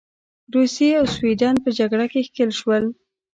[0.55, 2.83] روسیې او سوېډن په جګړه کې ښکیل شول.